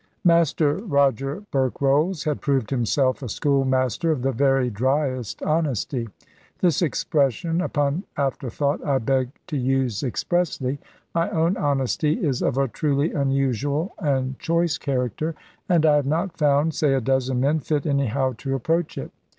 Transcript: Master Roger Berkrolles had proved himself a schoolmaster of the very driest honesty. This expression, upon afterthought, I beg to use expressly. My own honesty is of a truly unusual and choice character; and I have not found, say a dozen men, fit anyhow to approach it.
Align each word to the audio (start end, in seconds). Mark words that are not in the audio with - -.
Master 0.23 0.77
Roger 0.77 1.43
Berkrolles 1.51 2.23
had 2.25 2.41
proved 2.41 2.71
himself 2.71 3.21
a 3.21 3.29
schoolmaster 3.29 4.09
of 4.11 4.23
the 4.23 4.31
very 4.31 4.71
driest 4.71 5.43
honesty. 5.43 6.09
This 6.57 6.81
expression, 6.81 7.61
upon 7.61 8.05
afterthought, 8.17 8.83
I 8.83 8.97
beg 8.97 9.29
to 9.45 9.57
use 9.57 10.01
expressly. 10.01 10.79
My 11.13 11.29
own 11.29 11.55
honesty 11.55 12.13
is 12.15 12.41
of 12.41 12.57
a 12.57 12.67
truly 12.67 13.11
unusual 13.13 13.93
and 13.99 14.39
choice 14.39 14.79
character; 14.79 15.35
and 15.69 15.85
I 15.85 15.97
have 15.97 16.07
not 16.07 16.35
found, 16.35 16.73
say 16.73 16.95
a 16.95 16.99
dozen 16.99 17.39
men, 17.39 17.59
fit 17.59 17.85
anyhow 17.85 18.33
to 18.39 18.55
approach 18.55 18.97
it. 18.97 19.11